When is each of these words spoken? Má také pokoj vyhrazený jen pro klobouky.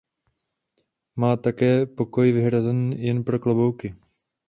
Má 1.15 1.37
také 1.37 1.85
pokoj 1.85 2.31
vyhrazený 2.31 3.03
jen 3.03 3.23
pro 3.23 3.39
klobouky. 3.39 3.93